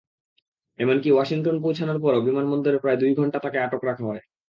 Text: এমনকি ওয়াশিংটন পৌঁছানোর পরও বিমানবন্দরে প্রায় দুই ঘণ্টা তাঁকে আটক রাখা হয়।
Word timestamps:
এমনকি 0.79 1.09
ওয়াশিংটন 1.11 1.55
পৌঁছানোর 1.63 1.99
পরও 2.03 2.25
বিমানবন্দরে 2.27 2.77
প্রায় 2.83 2.99
দুই 3.01 3.11
ঘণ্টা 3.15 3.37
তাঁকে 3.39 3.57
আটক 3.59 3.81
রাখা 3.85 4.03
হয়। 4.05 4.21